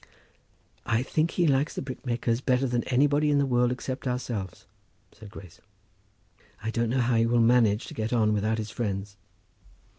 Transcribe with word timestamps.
"I 0.87 1.03
think 1.03 1.29
he 1.29 1.45
likes 1.45 1.75
the 1.75 1.81
brickmakers 1.83 2.43
better 2.43 2.65
than 2.65 2.83
anybody 2.85 3.29
in 3.29 3.35
all 3.37 3.41
the 3.41 3.45
world, 3.45 3.71
except 3.71 4.07
ourselves," 4.07 4.65
said 5.11 5.29
Grace. 5.29 5.61
"I 6.63 6.71
don't 6.71 6.89
know 6.89 7.01
how 7.01 7.17
he 7.17 7.27
will 7.27 7.39
manage 7.39 7.85
to 7.85 7.93
get 7.93 8.11
on 8.11 8.33
without 8.33 8.57
his 8.57 8.71
friends." 8.71 9.15